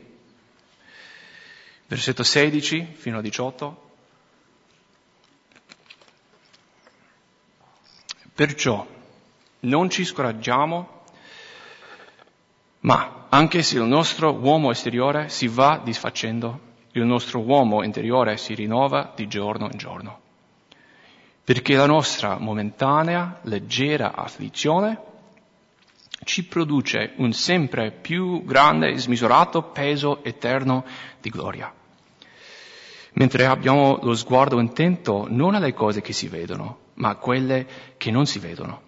[1.87, 3.91] versetto 16 fino a 18.
[8.33, 8.87] Perciò
[9.61, 11.03] non ci scoraggiamo,
[12.81, 16.59] ma anche se il nostro uomo esteriore si va disfacendo,
[16.93, 20.27] il nostro uomo interiore si rinnova di giorno in giorno
[21.49, 24.99] perché la nostra momentanea, leggera afflizione
[26.23, 30.85] ci produce un sempre più grande e smisurato peso eterno
[31.19, 31.73] di gloria.
[33.13, 38.11] Mentre abbiamo lo sguardo intento non alle cose che si vedono, ma a quelle che
[38.11, 38.87] non si vedono.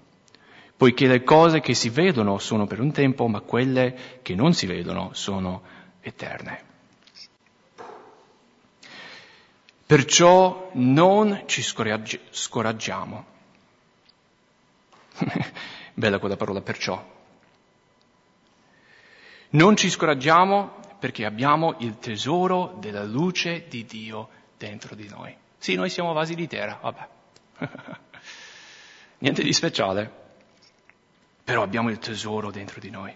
[0.77, 4.65] Poiché le cose che si vedono sono per un tempo, ma quelle che non si
[4.65, 5.61] vedono sono
[6.01, 6.69] eterne.
[9.85, 13.25] Perciò non ci scoraggiamo.
[15.93, 17.19] Bella quella parola perciò.
[19.53, 25.35] Non ci scoraggiamo perché abbiamo il tesoro della luce di Dio dentro di noi.
[25.57, 27.07] Sì, noi siamo vasi di terra, vabbè.
[29.19, 30.09] Niente di speciale,
[31.43, 33.15] però abbiamo il tesoro dentro di noi.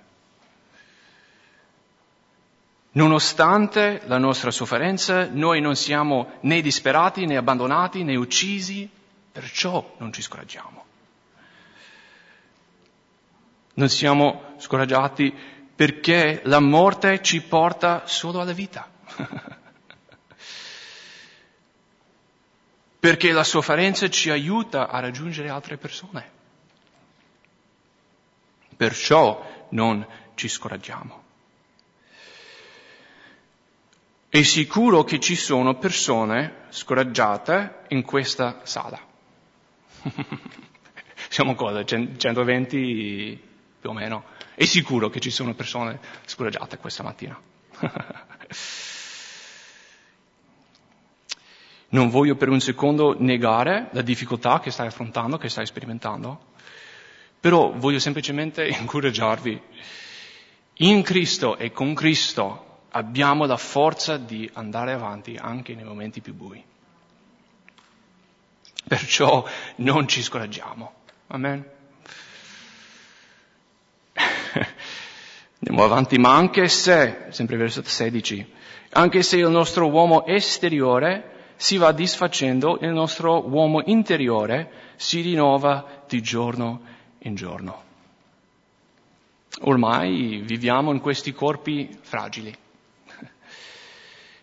[2.92, 8.90] Nonostante la nostra sofferenza, noi non siamo né disperati, né abbandonati, né uccisi,
[9.32, 10.84] perciò non ci scoraggiamo.
[13.74, 15.34] Non siamo scoraggiati
[15.76, 18.90] perché la morte ci porta solo alla vita.
[23.00, 26.32] perché la sofferenza ci aiuta a raggiungere altre persone.
[28.76, 31.24] Perciò non ci scoraggiamo.
[34.30, 39.00] È sicuro che ci sono persone scoraggiate in questa sala.
[41.30, 41.84] Siamo cosa?
[41.84, 43.55] 120
[43.86, 44.24] più o meno.
[44.56, 47.40] È sicuro che ci sono persone scoraggiate questa mattina.
[51.90, 56.54] non voglio per un secondo negare la difficoltà che stai affrontando, che stai sperimentando,
[57.40, 59.62] però voglio semplicemente incoraggiarvi.
[60.80, 66.34] In Cristo e con Cristo abbiamo la forza di andare avanti anche nei momenti più
[66.34, 66.64] bui.
[68.88, 70.94] Perciò non ci scoraggiamo.
[71.28, 71.74] Amen.
[75.68, 78.54] Andiamo avanti, ma anche se, sempre versetto 16,
[78.92, 86.04] anche se il nostro uomo esteriore si va disfacendo, il nostro uomo interiore si rinnova
[86.08, 86.82] di giorno
[87.18, 87.82] in giorno.
[89.62, 92.56] Ormai viviamo in questi corpi fragili.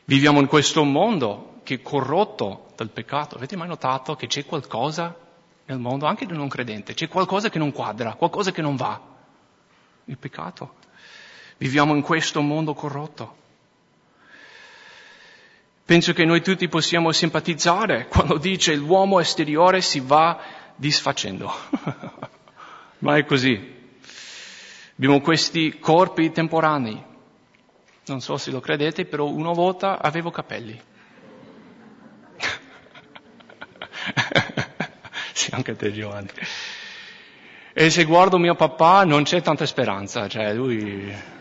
[0.07, 3.37] Viviamo in questo mondo che è corrotto dal peccato.
[3.37, 5.17] Avete mai notato che c'è qualcosa
[5.67, 9.01] nel mondo, anche di non credente, c'è qualcosa che non quadra, qualcosa che non va?
[10.07, 10.81] Il peccato.
[11.63, 13.37] Viviamo in questo mondo corrotto.
[15.85, 20.41] Penso che noi tutti possiamo simpatizzare quando dice l'uomo esteriore si va
[20.75, 21.55] disfacendo.
[22.99, 23.81] Ma è così.
[24.97, 27.01] Abbiamo questi corpi temporanei,
[28.07, 30.81] non so se lo credete, però una volta avevo capelli.
[35.33, 36.31] sì, anche te Giovanni.
[37.73, 41.41] E se guardo mio papà non c'è tanta speranza, cioè lui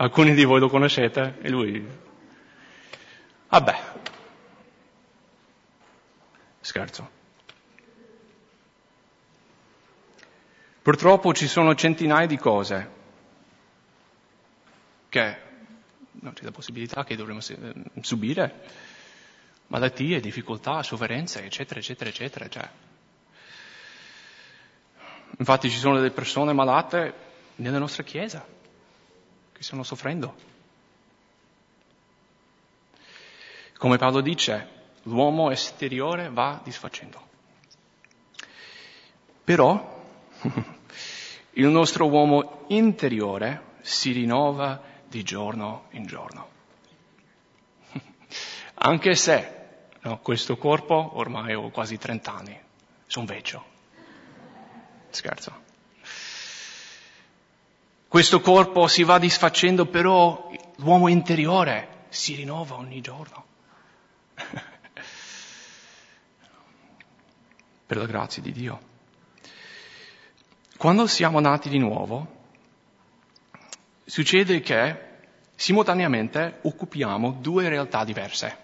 [0.00, 1.84] Alcuni di voi lo conoscete e lui...
[3.48, 3.82] Vabbè.
[6.60, 7.10] Scherzo.
[10.82, 12.90] Purtroppo ci sono centinaia di cose
[15.08, 15.36] che
[16.12, 17.40] non c'è la possibilità che dovremmo
[18.00, 18.54] subire,
[19.66, 22.48] malattie, difficoltà, sofferenze, eccetera, eccetera, eccetera.
[22.48, 22.70] Cioè.
[25.38, 27.14] Infatti ci sono delle persone malate
[27.56, 28.56] nella nostra Chiesa
[29.58, 30.36] che stanno soffrendo.
[33.76, 34.68] Come Paolo dice,
[35.02, 37.26] l'uomo esteriore va disfacendo.
[39.42, 40.04] Però
[41.50, 46.48] il nostro uomo interiore si rinnova di giorno in giorno.
[48.74, 52.60] Anche se no, questo corpo ormai ho quasi 30 anni,
[53.06, 53.64] sono vecchio.
[55.10, 55.66] Scherzo.
[58.08, 63.44] Questo corpo si va disfacendo, però l'uomo interiore si rinnova ogni giorno.
[67.84, 68.80] per la grazia di Dio.
[70.78, 72.36] Quando siamo nati di nuovo,
[74.06, 75.06] succede che
[75.54, 78.56] simultaneamente occupiamo due realtà diverse.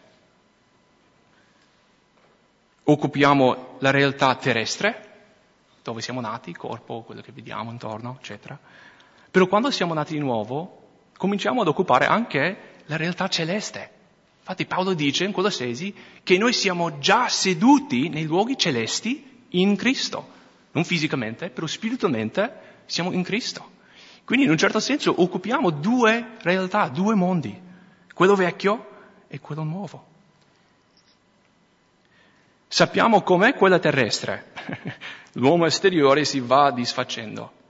[2.85, 5.13] Occupiamo la realtà terrestre,
[5.83, 8.59] dove siamo nati, corpo, quello che vediamo intorno, eccetera.
[9.35, 10.83] Però quando siamo nati di nuovo,
[11.17, 13.91] cominciamo ad occupare anche la realtà celeste.
[14.39, 20.25] Infatti Paolo dice in Colossesi che noi siamo già seduti nei luoghi celesti in Cristo.
[20.71, 23.73] Non fisicamente, però spiritualmente siamo in Cristo.
[24.25, 27.61] Quindi in un certo senso occupiamo due realtà, due mondi,
[28.15, 28.87] quello vecchio
[29.27, 30.07] e quello nuovo.
[32.69, 34.53] Sappiamo com'è quella terrestre.
[35.35, 37.63] L'uomo esteriore si va disfacendo.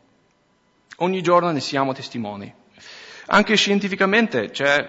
[0.96, 2.52] Ogni giorno ne siamo testimoni.
[3.26, 4.86] Anche scientificamente c'è,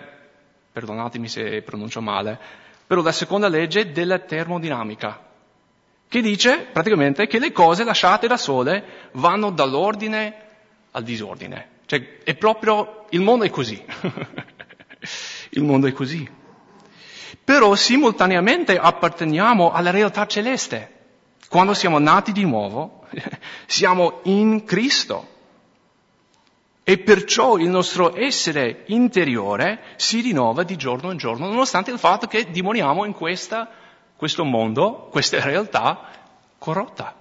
[0.71, 2.37] perdonatemi se pronuncio male,
[2.85, 5.25] però la seconda legge della termodinamica,
[6.07, 10.33] che dice praticamente che le cose lasciate da sole vanno dall'ordine
[10.91, 11.69] al disordine.
[11.85, 13.83] Cioè, è proprio, il mondo è così.
[15.51, 16.27] il mondo è così.
[17.43, 20.93] Però simultaneamente apparteniamo alla realtà celeste.
[21.47, 23.05] Quando siamo nati di nuovo,
[23.65, 25.33] siamo in Cristo.
[26.87, 32.27] E perciò il nostro essere interiore si rinnova di giorno in giorno, nonostante il fatto
[32.27, 33.67] che dimoniamo in questa,
[34.15, 36.07] questo mondo, questa realtà
[36.59, 37.15] corrotta.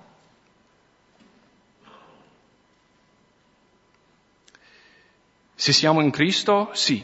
[5.54, 7.02] Se siamo in Cristo, sì,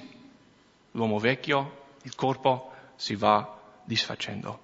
[0.90, 4.60] l'uomo vecchio, il corpo si va disfacendo,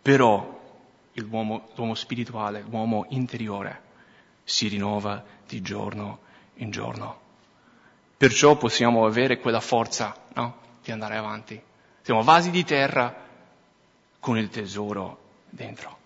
[0.00, 0.60] però
[1.14, 3.82] l'uomo, l'uomo spirituale, l'uomo interiore
[4.44, 6.20] si rinnova di giorno
[6.58, 7.22] in giorno.
[8.24, 10.56] Perciò possiamo avere quella forza no?
[10.82, 11.60] di andare avanti.
[12.00, 13.14] Siamo vasi di terra
[14.18, 15.18] con il tesoro
[15.50, 15.98] dentro.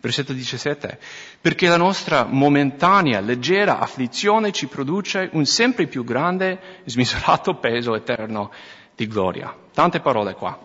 [0.00, 0.98] Versetto 17.
[1.40, 8.50] Perché la nostra momentanea, leggera afflizione ci produce un sempre più grande, smisurato peso eterno
[8.96, 9.56] di gloria.
[9.72, 10.58] Tante parole qua.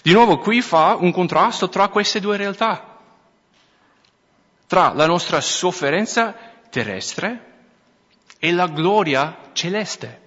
[0.00, 2.96] Di nuovo qui fa un contrasto tra queste due realtà.
[4.66, 6.34] Tra la nostra sofferenza
[6.70, 7.47] terrestre
[8.38, 10.26] e la gloria celeste.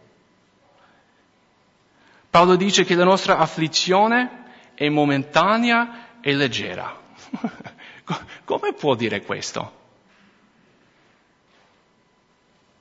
[2.29, 6.99] Paolo dice che la nostra afflizione è momentanea e leggera.
[8.45, 9.79] come può dire questo?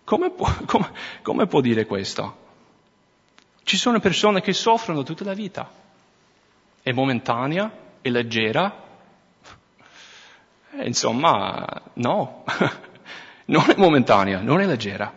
[0.04, 2.48] Come può, come, come può dire questo?
[3.62, 5.70] Ci sono persone che soffrono tutta la vita.
[6.82, 7.70] È momentanea,
[8.00, 8.88] è leggera.
[10.72, 12.44] Eh, insomma, no,
[13.50, 15.12] non è momentanea, non è leggera.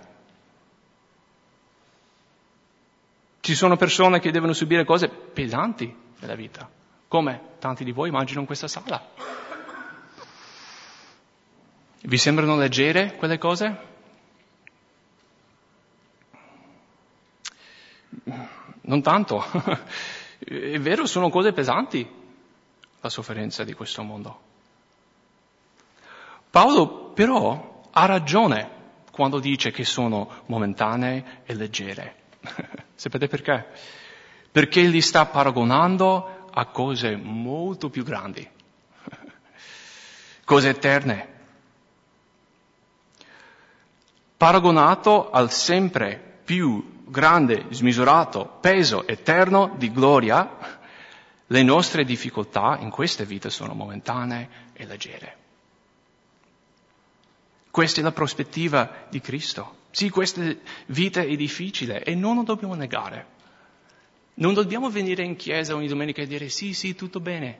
[3.39, 6.69] Ci sono persone che devono subire cose pesanti nella vita
[7.13, 8.99] come tanti di voi immagino in questa sala.
[12.01, 13.77] Vi sembrano leggere quelle cose?
[18.81, 19.43] Non tanto.
[20.39, 22.09] È vero, sono cose pesanti,
[22.99, 24.41] la sofferenza di questo mondo.
[26.49, 28.81] Paolo però ha ragione
[29.11, 32.15] quando dice che sono momentanee e leggere.
[32.95, 33.67] Sapete perché?
[34.51, 38.47] Perché li sta paragonando a cose molto più grandi,
[40.45, 41.31] cose eterne.
[44.37, 50.81] Paragonato al sempre più grande, smisurato peso eterno di gloria,
[51.45, 55.42] le nostre difficoltà in questa vita sono momentanee e leggere.
[57.73, 59.77] Questa è la prospettiva di Cristo.
[59.89, 60.43] Sì, questa
[60.85, 63.25] vita è difficile e non lo dobbiamo negare.
[64.35, 67.59] Non dobbiamo venire in chiesa ogni domenica e dire sì, sì, tutto bene.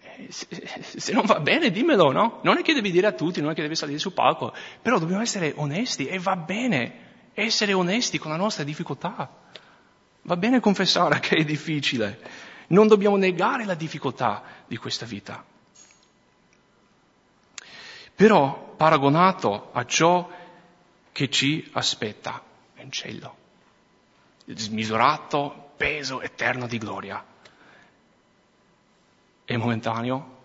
[0.00, 2.40] Eh, se non va bene, dimmelo, no?
[2.42, 4.52] Non è che devi dire a tutti, non è che devi salire sul palco,
[4.82, 9.30] però dobbiamo essere onesti e va bene essere onesti con la nostra difficoltà.
[10.22, 12.18] Va bene confessare che è difficile.
[12.66, 15.44] Non dobbiamo negare la difficoltà di questa vita.
[18.14, 20.30] Però paragonato a ciò
[21.10, 22.42] che ci aspetta
[22.76, 23.36] in cielo,
[24.46, 27.24] il smisurato peso eterno di gloria,
[29.44, 30.36] è momentaneo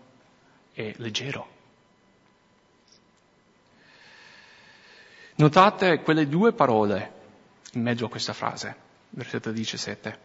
[0.73, 1.57] e leggero.
[5.35, 7.13] Notate quelle due parole
[7.73, 8.75] in mezzo a questa frase,
[9.09, 10.19] versetto 17.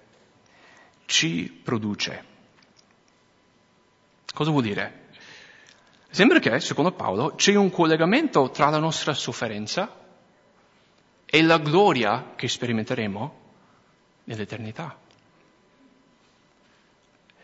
[1.06, 2.24] Ci produce.
[4.32, 5.03] Cosa vuol dire?
[6.14, 9.92] Sembra che, secondo Paolo, c'è un collegamento tra la nostra sofferenza
[11.26, 13.40] e la gloria che sperimenteremo
[14.22, 14.96] nell'eternità.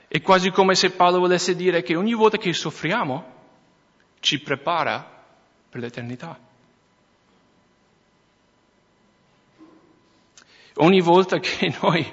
[0.07, 3.25] È quasi come se Paolo volesse dire che ogni volta che soffriamo
[4.21, 5.25] ci prepara
[5.69, 6.39] per l'eternità.
[10.75, 12.07] Ogni volta che noi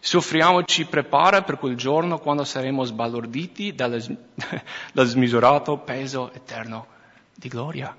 [0.00, 4.00] soffriamo ci prepara per quel giorno quando saremo sbalorditi dal,
[4.92, 6.86] dal smisurato peso eterno
[7.34, 7.96] di gloria.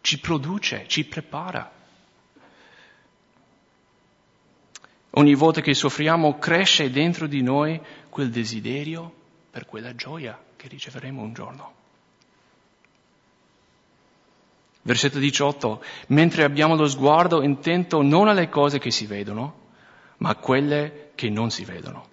[0.00, 1.72] Ci produce, ci prepara.
[5.10, 9.12] Ogni volta che soffriamo cresce dentro di noi quel desiderio
[9.50, 11.72] per quella gioia che riceveremo un giorno.
[14.82, 19.66] Versetto 18, mentre abbiamo lo sguardo intento non alle cose che si vedono,
[20.18, 22.06] ma quelle che non si vedono.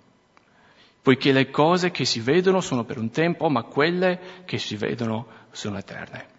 [1.01, 5.27] Poiché le cose che si vedono sono per un tempo, ma quelle che si vedono
[5.51, 6.33] sono eterne.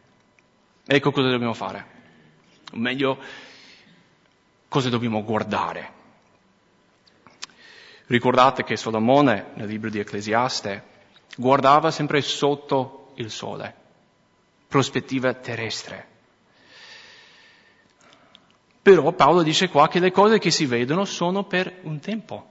[0.84, 1.94] Ecco cosa dobbiamo fare.
[2.72, 3.18] O meglio,
[4.68, 5.94] cosa dobbiamo guardare.
[8.06, 10.84] Ricordate che Solomone, nel libro di Ecclesiaste,
[11.36, 13.74] guardava sempre sotto il sole,
[14.68, 16.14] prospettiva terrestre.
[18.86, 22.46] Però Paolo dice qua che le cose che si vedono sono per un tempo,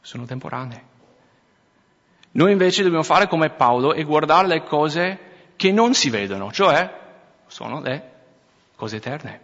[0.00, 0.82] sono temporanee.
[2.30, 5.18] Noi invece dobbiamo fare come Paolo e guardare le cose
[5.56, 6.88] che non si vedono, cioè
[7.48, 8.12] sono le
[8.76, 9.40] cose eterne.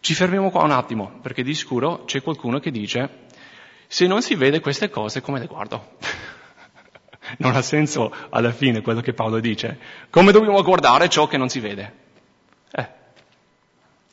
[0.00, 3.26] Ci fermiamo qua un attimo, perché di sicuro c'è qualcuno che dice,
[3.86, 5.98] se non si vede queste cose, come le guardo?
[7.36, 9.78] non ha senso alla fine quello che Paolo dice.
[10.08, 12.05] Come dobbiamo guardare ciò che non si vede?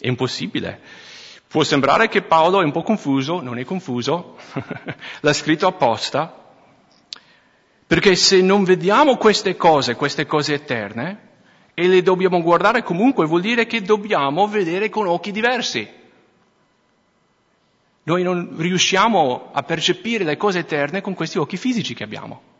[0.03, 0.81] È impossibile.
[1.47, 4.35] Può sembrare che Paolo è un po' confuso, non è confuso,
[5.21, 6.43] l'ha scritto apposta,
[7.87, 11.29] perché se non vediamo queste cose, queste cose eterne,
[11.73, 15.89] e le dobbiamo guardare comunque, vuol dire che dobbiamo vedere con occhi diversi.
[18.03, 22.52] Noi non riusciamo a percepire le cose eterne con questi occhi fisici che abbiamo.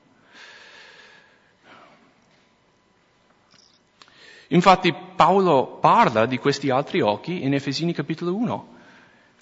[4.54, 8.72] Infatti Paolo parla di questi altri occhi in Efesini capitolo 1.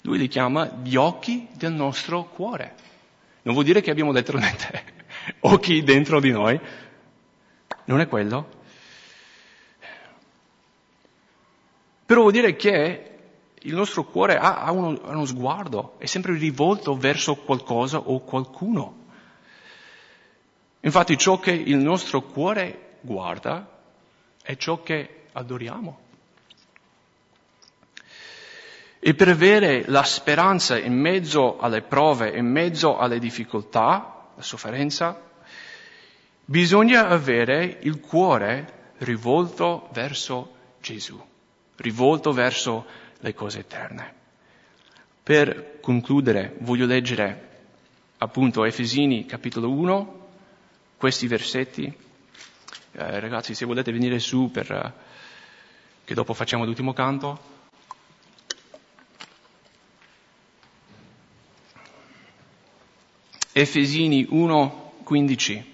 [0.02, 2.74] Lui li chiama gli occhi del nostro cuore.
[3.42, 4.84] Non vuol dire che abbiamo letteralmente
[5.40, 6.58] occhi dentro di noi.
[7.84, 8.60] Non è quello.
[12.06, 13.10] Però vuol dire che
[13.54, 19.00] il nostro cuore ha, uno, uno sguardo, è sempre rivolto verso qualcosa o qualcuno.
[20.80, 23.72] Infatti ciò che il nostro cuore guarda
[24.42, 26.00] è ciò che adoriamo.
[28.98, 35.20] E per avere la speranza in mezzo alle prove, in mezzo alle difficoltà, la sofferenza,
[36.44, 41.20] bisogna avere il cuore rivolto verso Gesù,
[41.76, 42.86] rivolto verso
[43.18, 44.14] le cose eterne.
[45.22, 47.50] Per concludere voglio leggere
[48.18, 50.28] appunto Efesini capitolo 1,
[50.96, 51.92] questi versetti
[52.92, 54.92] eh, ragazzi, se volete venire su per eh,
[56.04, 57.50] che dopo facciamo l'ultimo canto.
[63.52, 65.64] Efesini 1:15.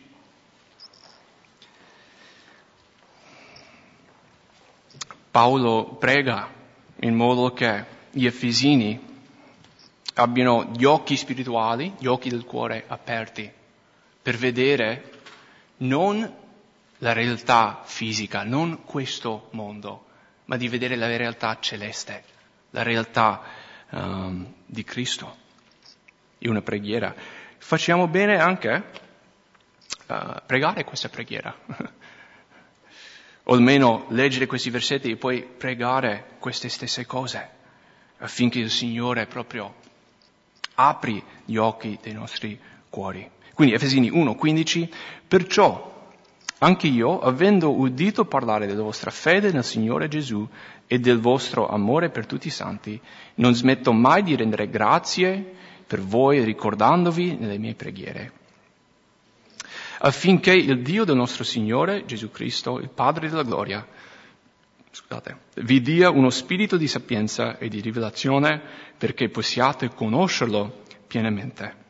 [5.31, 6.53] Paolo prega
[7.01, 8.99] in modo che gli Efesini
[10.15, 13.49] abbiano gli occhi spirituali, gli occhi del cuore aperti
[14.21, 15.11] per vedere
[15.79, 16.31] non
[16.99, 20.07] la realtà fisica, non questo mondo,
[20.47, 22.25] ma di vedere la realtà celeste,
[22.71, 23.43] la realtà
[23.91, 25.37] um, di Cristo.
[26.39, 27.15] È una preghiera.
[27.59, 28.91] Facciamo bene anche
[30.07, 31.55] uh, pregare questa preghiera.
[33.51, 37.49] o almeno leggere questi versetti e poi pregare queste stesse cose,
[38.19, 39.75] affinché il Signore proprio
[40.75, 43.29] apri gli occhi dei nostri cuori.
[43.55, 44.89] Quindi Efesini 1:15,
[45.27, 45.98] perciò
[46.59, 50.47] anche io, avendo udito parlare della vostra fede nel Signore Gesù
[50.87, 53.01] e del vostro amore per tutti i santi,
[53.35, 55.55] non smetto mai di rendere grazie
[55.87, 58.33] per voi ricordandovi nelle mie preghiere,
[60.01, 63.87] affinché il Dio del nostro Signore Gesù Cristo, il Padre della gloria,
[64.91, 68.61] scusate, vi dia uno spirito di sapienza e di rivelazione
[68.99, 71.87] perché possiate conoscerlo pienamente.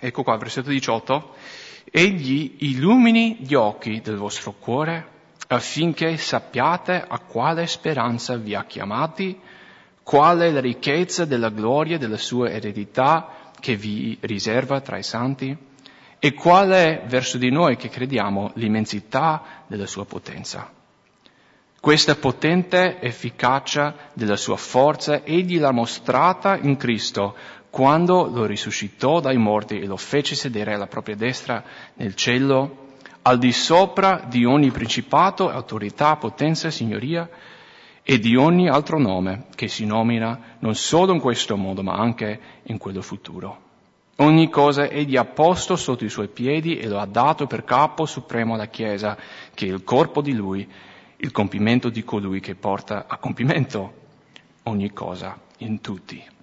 [0.00, 1.34] Ecco qua, versetto 18
[1.90, 5.16] egli illumini gli occhi del vostro cuore
[5.48, 9.38] affinché sappiate a quale speranza vi ha chiamati,
[10.02, 15.56] qual è la ricchezza della gloria della sua eredità che vi riserva tra i santi
[16.18, 20.70] e qual è verso di noi che crediamo l'immensità della sua potenza.
[21.80, 27.36] Questa potente efficacia della sua forza egli l'ha mostrata in Cristo
[27.70, 31.62] quando lo risuscitò dai morti e lo fece sedere alla propria destra
[31.94, 32.86] nel cielo,
[33.22, 37.28] al di sopra di ogni principato, autorità, potenza, signoria
[38.02, 42.40] e di ogni altro nome che si nomina non solo in questo mondo ma anche
[42.62, 43.66] in quello futuro.
[44.20, 48.06] Ogni cosa egli ha posto sotto i suoi piedi e lo ha dato per capo
[48.06, 49.16] supremo alla Chiesa,
[49.54, 50.66] che è il corpo di lui,
[51.18, 53.92] il compimento di colui che porta a compimento
[54.64, 56.36] ogni cosa in tutti.